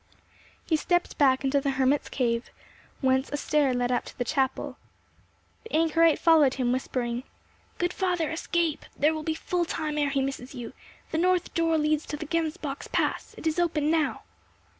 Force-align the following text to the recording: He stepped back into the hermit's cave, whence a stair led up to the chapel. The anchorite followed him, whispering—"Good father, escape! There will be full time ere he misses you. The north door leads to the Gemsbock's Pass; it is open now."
He 0.65 0.75
stepped 0.77 1.19
back 1.19 1.43
into 1.43 1.61
the 1.61 1.69
hermit's 1.77 2.09
cave, 2.09 2.49
whence 3.01 3.29
a 3.29 3.37
stair 3.37 3.71
led 3.71 3.91
up 3.91 4.03
to 4.05 4.17
the 4.17 4.23
chapel. 4.25 4.77
The 5.63 5.73
anchorite 5.75 6.17
followed 6.17 6.55
him, 6.55 6.71
whispering—"Good 6.71 7.93
father, 7.93 8.31
escape! 8.31 8.83
There 8.97 9.13
will 9.13 9.21
be 9.21 9.35
full 9.35 9.63
time 9.63 9.99
ere 9.99 10.09
he 10.09 10.23
misses 10.23 10.55
you. 10.55 10.73
The 11.11 11.19
north 11.19 11.53
door 11.53 11.77
leads 11.77 12.07
to 12.07 12.17
the 12.17 12.25
Gemsbock's 12.25 12.87
Pass; 12.87 13.35
it 13.37 13.45
is 13.45 13.59
open 13.59 13.91
now." 13.91 14.23